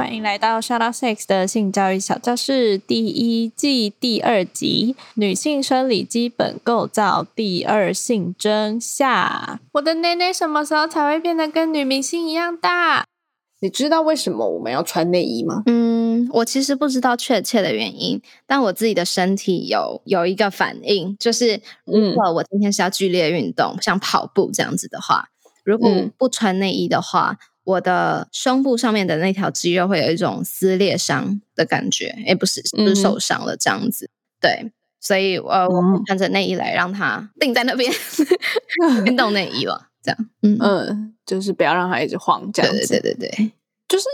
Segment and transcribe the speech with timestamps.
[0.00, 9.60] 欢迎来到 Shout Out Sex 的性教育小教室第一季第二集《女性生理基本构造》第二性征下。
[9.72, 13.04] 我的内内什么时候才会变得跟女明星一样大？
[13.60, 15.64] 你知道为什么我们要穿内衣吗？
[15.66, 25.28] 嗯，我其实不知道确切的原因，但我自己的身体有有一个反应，就是如果我今天是要剧烈运动，像跑步这样子的话，
[25.62, 27.36] 如果不穿内衣的话，
[27.70, 34.10] 我的胸部上面的那条肌肉会有一种撕裂伤的感觉，哎，不是，是受伤了这样子。
[34.40, 37.92] 对，所以呃，我穿着内衣来让它定在那边，
[39.06, 39.88] 运动内衣了。
[40.02, 43.52] 这样，嗯嗯，就是不要让它一直晃，这样子，对对对对，
[43.86, 44.04] 就是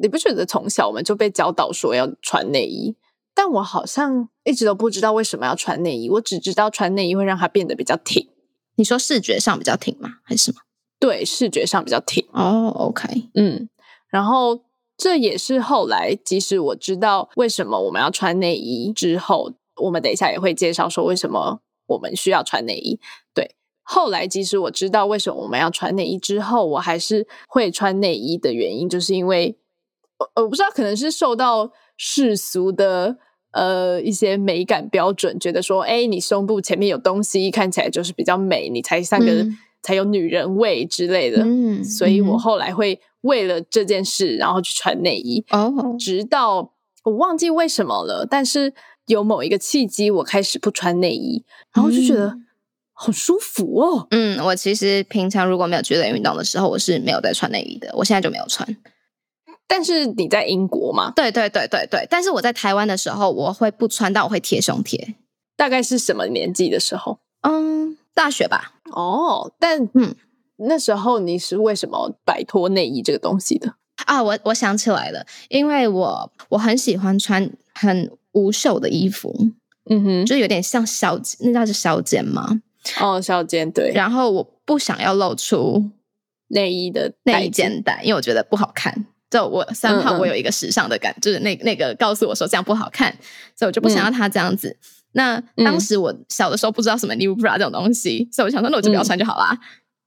[0.00, 2.96] 你不觉得从小我们就被教导说要穿内衣，
[3.34, 8.28] 但我好像一直都不知道为什么要穿内衣，我只知道穿内衣会让它变得比较挺。
[8.76, 10.14] 你说视觉上比较挺吗？
[10.24, 10.60] 还是什么？
[10.98, 12.26] 对，视觉上比较挺。
[12.32, 13.68] 哦，OK，嗯，
[14.08, 14.62] 然后
[14.96, 22.98] 这也是后来，即使我知道为什么我们要穿内衣之后，我们等一下也会介绍说为什么我们需要穿内衣。
[23.34, 23.56] 对。
[23.88, 29.56] 后来，即使我知道为什么我们要穿内衣之后，我还是会穿内衣的原因，就是因为
[30.18, 33.16] 我我不知道，可能是受到世俗的
[33.52, 39.46] 呃一些美感标准，觉得说，哎，你胸部前面有东西，看起来就是比较美，你才像个
[39.86, 41.44] 才有女人味之类的。
[41.44, 45.44] 嗯，所以我后来会为了这件事，然后去穿内衣。
[45.50, 46.72] 哦，直到
[47.04, 48.74] 我忘记为什么了，但是
[49.06, 52.36] 有某一个契机，我开始不穿内衣，然后就觉得。
[52.98, 54.06] 好舒服哦！
[54.10, 57.90] 嗯，我其实平常如果没有剧烈运动的时候，我是没有在穿内衣的。
[57.92, 58.66] 我现在就没有穿。
[59.68, 61.12] 但是你在英国吗？
[61.14, 62.06] 对对对对对。
[62.08, 65.14] 但是我在台湾的时候，我会不穿，但我会贴胸贴。
[65.58, 67.18] 大概是什么年纪的时候？
[67.42, 68.75] 嗯，大学吧。
[68.92, 70.14] 哦，但嗯，
[70.56, 73.74] 那时候你是为什么摆脱内衣这个东西的？
[74.06, 79.34] 啊，我我想起来了，因为我我很喜欢穿很无袖的衣服。
[79.88, 82.60] 嗯哼，就有点像小那叫是小肩吗？
[83.00, 85.90] 哦，小肩对，然后我不想要露出
[86.48, 89.06] 内衣的内肩带，因为我觉得不好看。
[89.30, 93.10] 就我三号，我有一个时尚的感，就是那那个告诉我说这样不好看，
[93.56, 94.76] 所以我就不想要它这样子。
[95.12, 99.58] 那当时我小的时候不知道什么 new bra 这种东西，所以我想说那我就不要穿就好啦。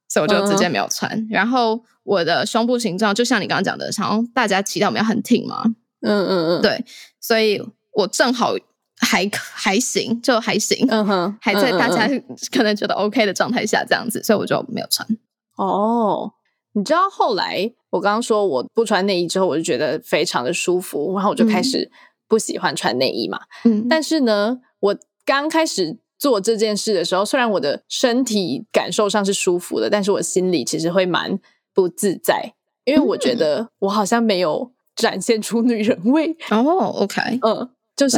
[0.08, 1.28] 所以我就直接没有穿。
[1.30, 5.64] 然后我的胸部形状就像你刚刚讲的，然后大家期待我们要很挺嘛，
[6.02, 6.84] 嗯嗯嗯，对，
[7.20, 7.62] 所以
[7.94, 8.56] 我正好。
[9.02, 12.06] 还还行，就还行，嗯哼，还在大家
[12.52, 15.08] 可能觉得 OK 的状态下这样子，所以我就没有穿。
[15.56, 16.30] 哦，
[16.80, 21.92] 你知道后来我刚刚说我不穿内衣之后，我就觉得非常的舒服，然后我就开始
[22.28, 23.42] 不喜欢穿内衣嘛。
[23.66, 31.38] 嗯，但是呢，我刚开始做这件事的时候，虽然我的身体感受上是舒服的，但是我心里其实会蛮
[31.74, 32.54] 不自在，
[32.86, 36.38] 因为我觉得我好像没有展现出女人味。
[36.50, 37.70] 哦，OK，嗯。
[38.00, 38.18] 就是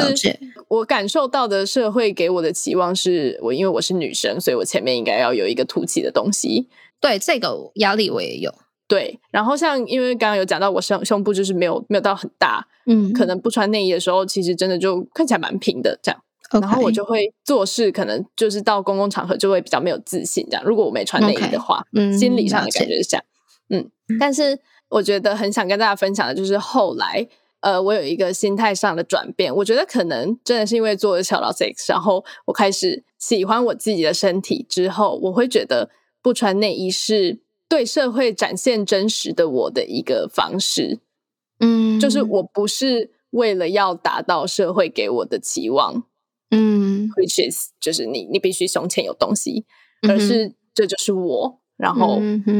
[0.68, 6.70] 我感受到的社会给我的期望是我因为我是女生，所以我前面应该要有一个凸起的东西。
[7.02, 8.54] 对这个压力我也有。
[8.88, 16.22] 对，然后像因为刚刚有讲到我胸胸部就是没有没有到很大，嗯，可能不穿内衣的时候，其实真的就看起来蛮平的这样。
[16.52, 20.64] 然后我就会做事，可能就是到公共场合就会比较没有自信这样。
[20.66, 23.24] 如果我没穿内衣的话，嗯，心理上的感觉是这样。
[23.70, 23.90] 嗯，
[24.20, 27.28] 但是我觉得很想跟大家分享的就是后来。
[27.62, 35.88] 呃，我有一个心态上的转变，我觉得可能真的是因为做了小老 six，然后我开始喜欢我自己的身体之后，我会觉得
[36.22, 41.00] 不穿内衣是对社会展现真实的我的一个方式。
[41.60, 46.04] 嗯，就是我不是为了要达到社会给我的期望，
[46.50, 49.66] 嗯，which is 就是你你必须胸前有东西，
[50.08, 52.20] 而是这就是我，然后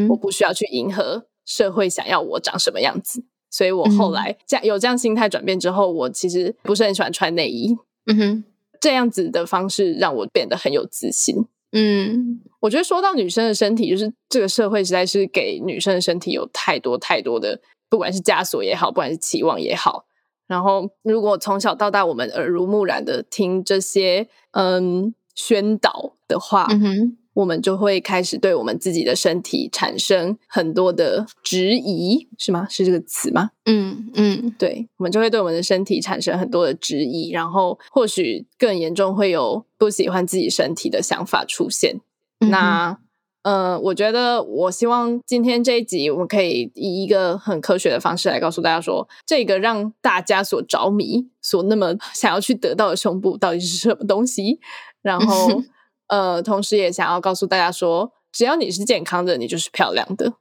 [0.10, 3.24] 我不需要去迎合社会想要我长什么样子。
[3.50, 7.76] 所以我后来这样有这样心态转变之后，我其实不是很喜欢穿内衣。
[8.06, 8.44] 嗯哼，
[8.80, 11.48] 这样子的方式让我变得很有自信。
[11.72, 20.06] 嗯，我觉得说到女生的身体，就是这个社会实在是给女生的身体有太多太多的，不管是枷锁也好，不管是期望也好。
[20.48, 32.68] 然后，如果从小到大我们耳濡目染的听这些嗯宣导的话，嗯哼，我们就会开始对我们自己的身体产生很多的质疑，是吗？
[32.70, 33.52] 是这个词吗？
[33.66, 42.02] 嗯嗯，对，我们就会对我们的身体产生很多的质疑，然后或许更严重会有不喜欢自己身体的想法出现。
[42.40, 42.98] 那，
[43.44, 54.60] 呃，我觉得我希望今天这一集我们可以以一个很科学的方式来告诉大家说，这个让大家所着迷、所那么想要去得到的胸部到底是什么东西，
[55.02, 55.64] 然后。
[56.12, 60.34] 呃，同时也想要告诉大家说，只要你是健康的，你就是漂亮的。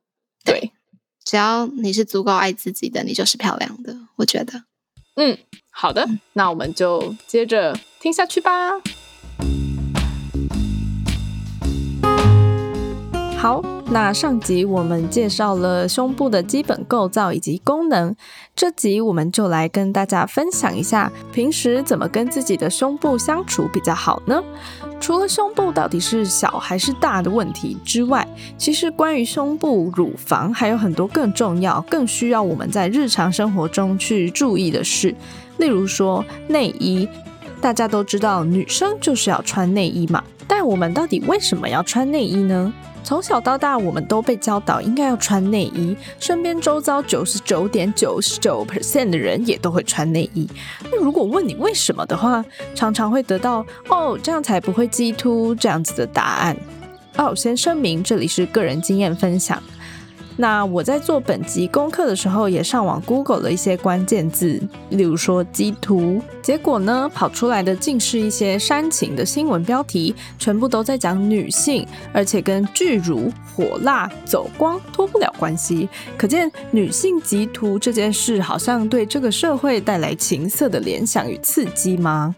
[0.44, 0.72] 对，
[1.24, 3.96] 只要你是足够爱自己的，你就是漂亮的。
[4.16, 4.64] 我觉得，
[5.14, 5.38] 嗯，
[5.70, 8.80] 好的，那我们就接着听下去吧。
[13.40, 18.14] 好，那上集我们介绍了胸部的基本构造以及功能，
[18.54, 24.44] 这集我们就来跟大家分享一下，平时怎么跟自己的胸部相处比较好呢？
[25.00, 28.28] 除了胸部到底是小还是大的问题之外，
[28.58, 35.14] 其实关于胸部、乳房还有很多更重要、更需要我们在日常生活中去注意的事，
[35.56, 37.08] 例如说内衣。
[37.62, 42.72] 大家都知道，女生就是要穿内衣嘛，但我们到底为什么要穿内衣呢？
[43.04, 50.48] 从小到大，我们都被教导应该要穿内衣，身边周遭九十九点九十九 percent 的人也都会穿内衣。
[50.90, 52.44] 那如果问你为什么的话，
[52.74, 56.56] 常常会得到“哦，这样才不会激突”这样子的答案。
[57.16, 59.62] 哦，先声明，这里是个人经验分享。
[60.40, 64.58] 那我在做本集功课的时候，也上网 Google 了一些关键字，
[64.88, 75.86] 例如说“鸡图”，结果呢，跑出来的竟是一些煽情的新闻标题，全部都在讲女性，而且跟巨乳、火辣、走光脱不了关系。
[76.16, 82.34] 可见女性极图这件事，好像对这个社会带来情色的联想与刺激吗？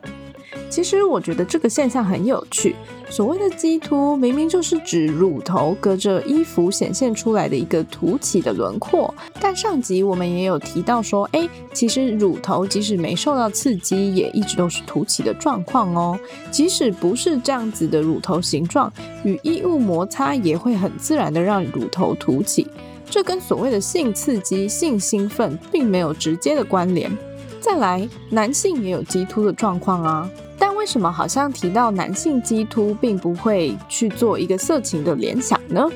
[0.68, 2.74] 其实我觉得这个现象很有趣。
[3.12, 9.14] 所谓的鸡突，明明就是指乳头隔着衣服显现出来的一个凸起的轮廓。
[9.38, 16.18] 但上集我们也有提到说，哎，其实乳头即使没受到刺激，也一直都是凸起的状况哦。
[16.50, 18.90] 即使不是这样子的乳头形状，
[19.24, 22.66] 与衣物摩擦也会很自然的让乳头凸起。
[23.10, 27.14] 这跟所谓的性刺激、性兴奋并没有直接的关联。
[27.60, 30.30] 再来，男性也有鸡突的状况啊。
[30.58, 35.88] 但为什么好像提到男性鸡突，并不会去做一个色情的联想呢？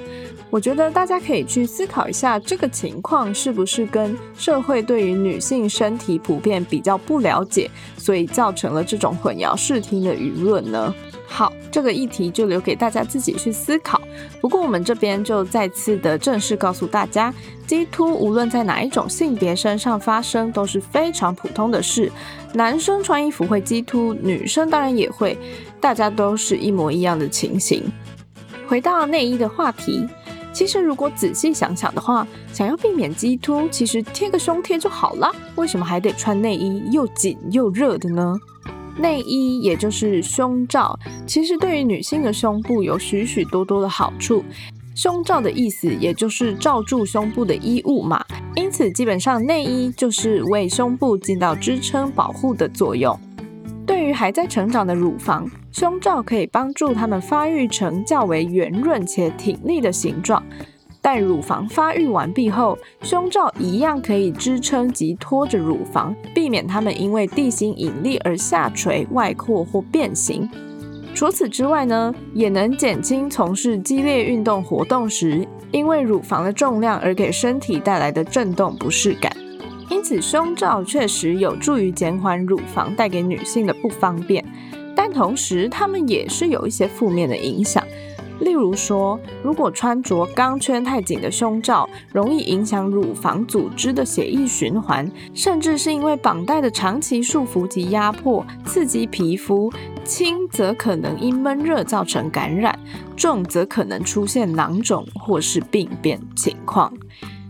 [0.48, 7.68] 我觉得大家可以去思考一下，这个情况是不是跟社会对于女性身体普遍比较不了解，
[7.98, 10.94] 所以造成了这种混淆视听的舆论呢？
[11.26, 14.00] 好，这个议题就留给大家自己去思考。
[14.40, 17.32] 不过我们这边就再次的正式告诉大家，
[17.66, 22.10] 鸡突无论在哪一种性别身上发生都是非常普通的事。
[22.52, 25.38] 男生穿衣服会鸡突，女生当然也会，
[25.80, 27.82] 大家都是一模一样的情形。
[28.68, 30.06] 回到内衣的话题，
[30.52, 35.30] 其实如果仔细想想的话，想要避免鸡突，其实贴个胸贴就好了。
[35.56, 38.34] 为什么还得穿内衣，又紧又热的呢？
[38.98, 44.44] 内衣也就是胸罩，其实对于女性的胸部有许许多多的好处。
[44.94, 53.14] 胸罩的意思也就是罩住胸部的衣物嘛，因此基本上内衣就是为胸部尽到支撑保护的作用。
[53.86, 60.42] 对于还在成长的乳房，胸罩可以帮助它们发育成较为圆润且挺立的形状。
[61.06, 70.50] 待乳房发育完毕后，胸罩一样可以支撑及托着乳房，避免它们因为地心引力而下垂、外扩或变形。
[71.14, 79.32] 除此之外呢，也能减轻从事激烈运动活动时，因为乳房的重量而给身体带来的震动不适感。
[79.88, 84.44] 因此，胸罩确实有助于减缓乳房带给女性的不方便，
[84.96, 87.80] 但同时它们也是有一些负面的影响。
[88.40, 99.70] 例如说，如果穿着钢圈太紧的胸罩，容易影响乳房组织的血液循环，甚至是因为绑带的长期束缚及压迫，刺激皮肤；
[100.04, 102.78] 轻则可能因闷热造成感染，
[103.16, 106.92] 重则可能出现囊肿或是病变情况。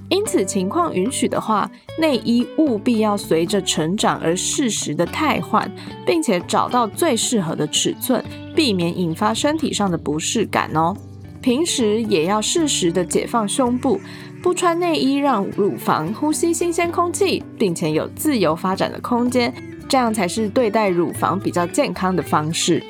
[0.09, 5.69] 因此，情况允许的话，内衣务必要随着成长而适时的汰换，
[6.07, 8.25] 并且找到最适合的尺寸，
[8.57, 10.97] 避免引发身体上的不适感哦。
[11.41, 14.01] 平时也要适时的解放胸部，
[14.43, 19.55] 不穿内衣，让乳房呼吸新鲜空气，并且有自由发展的空间，
[19.89, 22.83] 这样才是对待乳房比较健康的方式。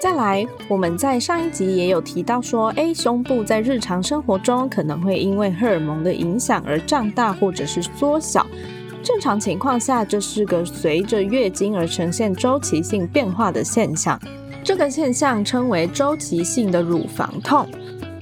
[0.00, 8.46] 再来，我们在上一集也有提到说，哎，胸部在日常生活中可能会因为荷尔蒙的影响而胀大或者是缩小。
[9.02, 14.20] 正常情况下，这是个随着月经而呈现周期性变化的现象。
[14.64, 17.66] 这个现象称为周期性的乳房痛。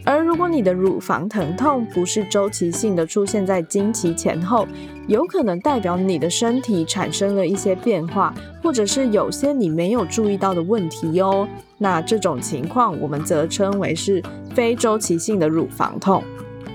[0.07, 4.67] 而如果你的乳房疼痛不是周期性的出现在经期前后，
[5.07, 11.47] 有可能代表你的身体产生了一些变化，或者是有些你没有注意到的问题哟。
[11.77, 14.23] 那这种情况我们则称为是
[14.55, 16.23] 非周期性的乳房痛。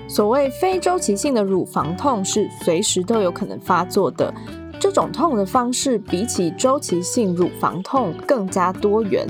[0.08, 4.32] 所谓非周期性的乳房痛是随时都有可能发作的，
[4.78, 9.26] 这种痛的方式比起周期性乳房痛更加多元。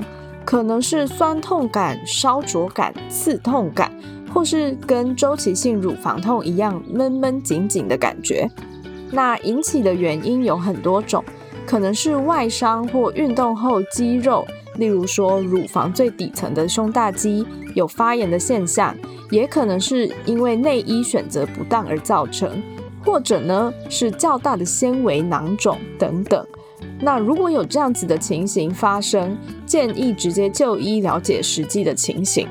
[0.47, 3.91] 可能是酸痛感、烧灼感、刺痛感，
[4.33, 8.49] 或是跟周期性乳房痛一样闷闷紧紧的感觉。
[9.11, 11.21] 那引起的原因有很多种，
[11.65, 18.95] 可能是外伤或运动后肌肉，例如说乳房最底层的胸大肌有发炎的现象，
[19.29, 22.63] 也可能是因为内衣选择不当而造成，
[23.03, 26.47] 或者呢是较大的纤维囊肿等等。
[26.99, 32.47] 那如果有这样子的情形发生，建议直接就医了解实际的情形。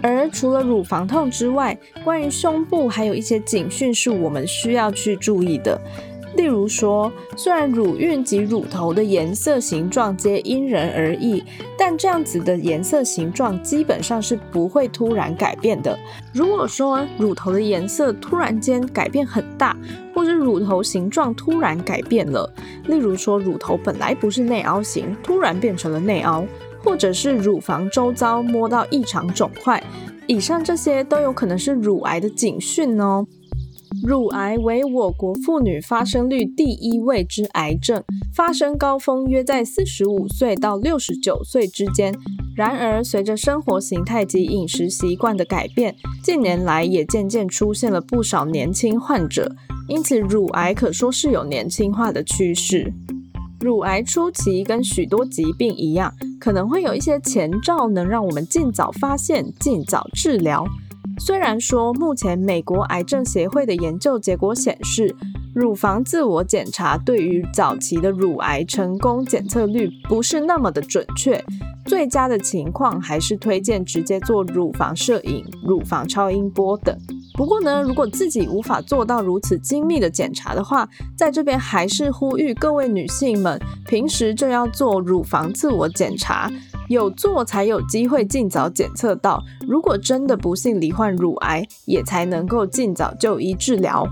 [0.00, 5.80] 而除了乳房痛之外，关于胸部还有一些警讯是我们需要去注意的。
[6.36, 11.42] 例如说，虽然乳晕及乳头的颜色形状皆因人而异，
[11.78, 15.98] 但这样子的颜色形状基本上是不会突然改变的。
[16.32, 19.76] 如果说乳头的颜色突然间改变很大，
[20.14, 22.50] 或者乳头形状突然改变了，
[22.86, 26.46] 例如说乳头本来不是内凹型，突然变成了内凹，
[26.82, 29.82] 或者是乳房周遭摸到异常肿块，
[30.26, 33.26] 以上这些都有可能是乳癌的警讯哦。
[34.04, 38.02] 乳癌为我国妇女发生率第一位之癌症，
[38.34, 42.14] 发生高峰约在四十五岁到六十九岁之间。
[42.56, 49.54] 然而，随着生活形态及饮食习惯的改变，近年来也渐渐出现了不少年轻患者，
[49.88, 52.92] 因此乳癌可说是有年轻化的趋势。
[53.60, 60.66] 乳癌初期跟许多疾病一样，可能会有一些前兆，能让我们尽早发现、尽早治疗。
[61.18, 65.14] 虽然说目前美国癌症协会的研究结果显示，
[65.54, 71.44] 乳房自我检查对于早期的乳癌成功检测率不是那么的准确，
[71.84, 76.96] 最佳的情况还是推荐直接做乳房摄影、乳房超音波等。
[77.34, 86.50] 不过呢，如果自己无法做到如此精密的检查的话，在这边还是呼吁各位女性们，平时就要做乳房自我检查。
[86.92, 94.06] 有做才有机会尽早检测到，如果真的不幸罹患乳癌，也才能够尽早就医治疗。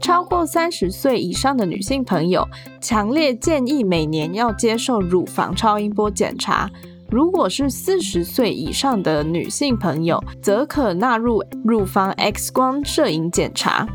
[0.00, 2.46] 超过三十岁以上的女性朋友，
[2.80, 6.70] 强烈建议每年要接受乳房超音波检查。
[7.10, 13.86] 如果是四十岁以上的女性朋友，则可纳入乳房 X 光摄影检查。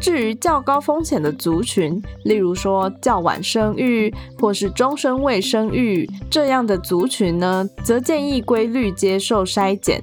[0.00, 10.02] 至于较高风险的族群，例如说较晚生育或是终身未生育这样的族群呢，则建议规律接受筛检。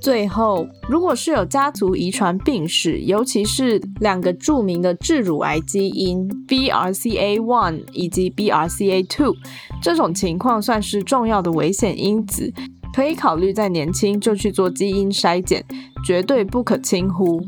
[0.00, 9.34] 最后，如果是有家族遗传病史，尤其是两个著名的致乳癌基因 BRCA1 以及 BRCA2
[9.82, 12.50] 这种情况，算是重要的危险因子，
[12.94, 15.62] 可以考虑在年轻就去做基因筛检，
[16.04, 17.42] 绝对不可轻忽。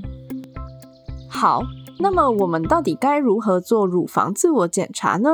[1.28, 1.62] 好。
[1.98, 5.30] 那么我们到底该如何做乳房自我检查呢？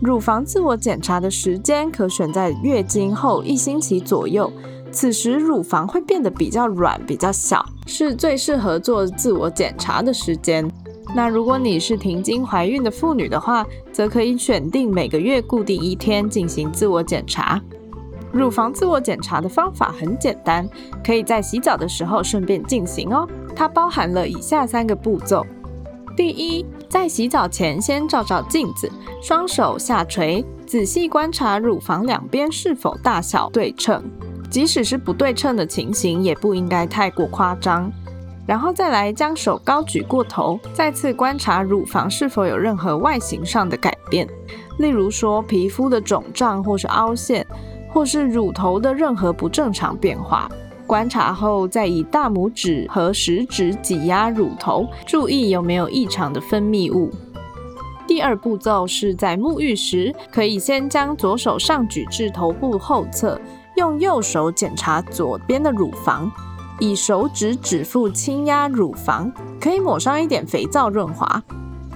[0.00, 4.52] 乳房自我检查的时间可选在月经后一星期左右，
[4.90, 10.68] 此时乳房会变得比较软、比较小，是最适合做自我检查的时间。
[11.14, 17.60] 那如果你是停经怀孕的妇女的话，则可以选定每个月固定一天进行自我检查。
[18.32, 20.66] 乳房自我检查的方法很简单，
[21.04, 23.28] 可以在洗澡的时候顺便进行哦。
[23.54, 25.44] 它包含了以下三个步骤。
[26.22, 28.88] 第一，在洗澡前先照照镜子，
[29.20, 34.00] 双手下垂，仔细观察乳房两边是否大小对称，
[34.48, 37.90] 即使是不对称的情形，也不应该太过夸张。
[38.46, 44.24] 然后再来将手高举过头，再次观察乳房是否有任何外形上的改变，
[44.78, 47.44] 例如说皮肤的肿胀或是凹陷，
[47.92, 50.48] 或是乳头的任何不正常变化。
[50.92, 57.10] 观察后，再以大拇指和食指挤压乳头，注意有没有异常的分泌物。
[58.06, 63.40] 第二步骤是在沐浴时，可以先将左手上举至头部后侧，
[63.76, 66.30] 用右手检查左边的乳房，
[66.78, 71.42] 以手指指腹轻压乳房，可以抹上一点肥皂润滑。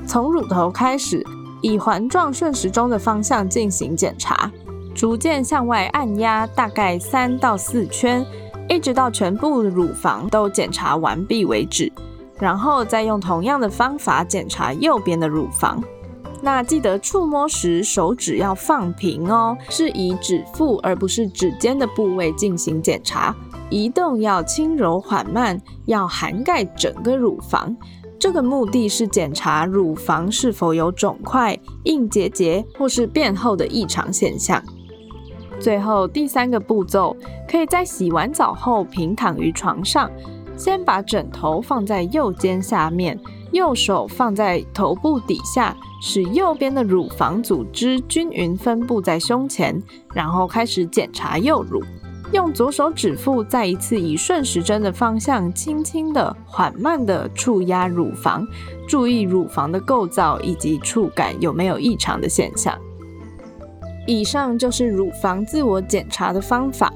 [0.07, 1.23] 从乳头开始，
[1.61, 4.51] 以环状顺时钟的方向进行检查，
[4.95, 8.25] 逐渐向外按压，大概三到四圈。
[8.69, 11.93] 一直到全部乳房都检查完毕为止，
[12.39, 15.83] 然后再用同样的方法检查右边的乳房。
[16.43, 23.35] 那记得触摸时手指要放平哦，是以指腹而不是指尖的部位进行检查。
[23.71, 27.75] 移动要轻柔缓慢，要涵盖整个乳房。
[28.19, 34.63] 这个目的是检查乳房是否有肿块、硬结节或是变厚的异常现象。
[35.61, 37.17] 最后第三个步骤，
[37.49, 40.11] 可以在洗完澡后平躺于床上，
[40.57, 43.19] 先把枕头放在右肩下面，
[43.53, 45.77] 右手放在头部底下。
[45.99, 49.83] 使右边的乳房组织均匀分布在胸前，
[50.13, 51.83] 然后开始检查右乳。
[52.33, 58.47] 用左手指腹再一次以顺时针的方向，轻轻的、缓慢的触压乳房，
[58.87, 62.79] 注意乳房的构造以及触感有没有异常的现象。
[64.07, 66.93] 以上就是乳房自我检查的方法。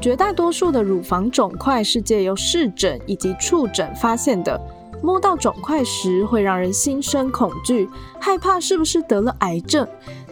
[0.00, 4.60] 绝大多数的乳房肿块是借由视诊以及触诊发现的。
[5.02, 7.88] 摸到肿块时会让人心生恐惧，
[8.18, 9.86] 害怕是不是得了癌症？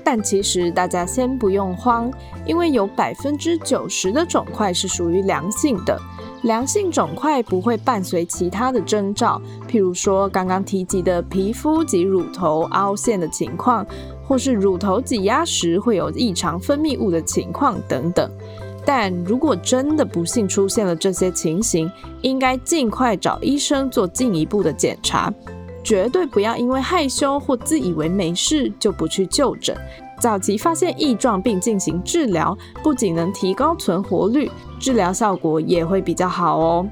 [0.05, 2.11] 但其实大家先不用慌，
[2.45, 5.99] 因为有百分之九十的肿块是属于良性的。
[6.43, 13.85] 良性肿块不会伴随其他的征兆，譬如说刚刚提及的皮肤及乳头凹陷的情况，
[14.25, 18.31] 或是乳头挤压时会有异常分泌物的情况等等。
[18.85, 21.91] 但如果真的不幸出现了这些情形，
[22.23, 25.31] 应该尽快找医生做进一步的检查，
[25.85, 29.77] 绝对不要因为害羞或自以为没事就不去就诊。
[30.21, 36.89] 早期发现异状并进行治疗，不仅能提高存活率，治疗效果也会比较好哦。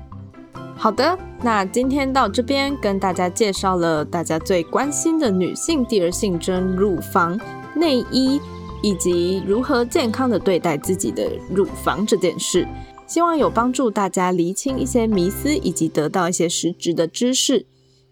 [0.77, 7.39] 好的，那今天到这边跟大家介绍了大家最关心的女性第二性征——乳房
[7.75, 8.41] 内衣。
[8.83, 12.69] 以及如何健康的对待自己的乳房这件事，
[13.07, 17.67] 希望有帮助大家厘清一些迷思，以及得到一些实质的知识。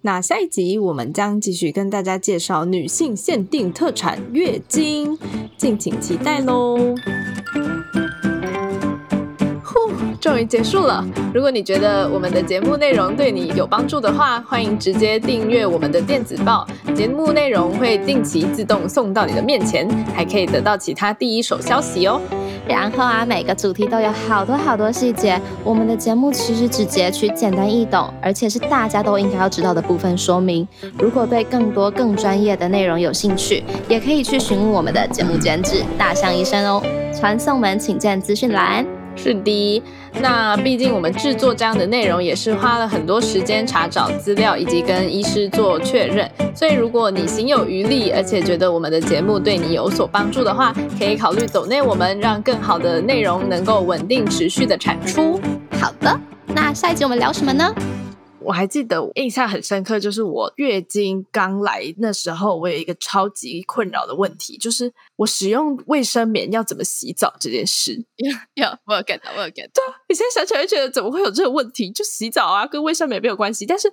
[0.07, 5.19] 那下一集我们将继续跟大家介绍女性限定特产——月经，
[5.57, 6.95] 敬请期待喽。
[10.21, 11.03] 终于结束了。
[11.35, 22.21] 如果你觉得我们的节目内容对你有帮助的话，欢迎直接订阅我们的电子报，节目内容会定期自动送到你的面前，还可以得到其他第一手消息哦。
[22.67, 30.67] 然后啊，每个主题都有好多好多细节，我们的节目其实只截取简单易懂，而且是大家都应该要知道的部分说明。
[30.99, 36.83] 如果对更多更专业的内容有兴趣，也可以去询问我们的节目监制大象医生哦。
[37.15, 38.85] 传送门请见资讯栏。
[39.17, 39.81] 是的，
[40.21, 46.31] 那毕竟我们制作这样的内容也是花了很多时间查找资料，以及跟医师做确认。
[46.55, 55.41] 所以如果你行有余力，而且觉得我们的节目对你有所帮助的话，可以考虑走内我们，让更好的内容能够稳定持续的产出。
[55.79, 57.75] 好的，那下一集我们聊什么呢？
[58.45, 68.05] 我还记得印象很深刻，就是我月经刚来那时候，我有一个超级困扰的问题，就是我使用卫生棉要怎么洗澡这件事。
[68.55, 69.73] 有，我有 get 到，我有 get 到。
[69.75, 71.91] 对，你现在想起来觉得怎么会有这个问题？
[71.91, 73.65] 就洗澡啊，跟卫生棉没有关系。
[73.65, 73.93] 但是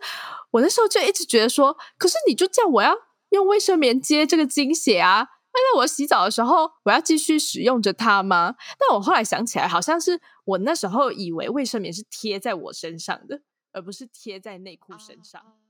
[0.52, 2.94] 我那时候就一直觉得说，可是你就叫我要
[3.30, 8.56] 用卫生棉接这个经血啊，那我洗澡的时候我要继续使用着它吗？
[8.78, 13.42] 但我后来想起来，好像是我那时候以为卫生棉是贴在我身上的。
[13.72, 15.61] 而不是贴在内裤身上。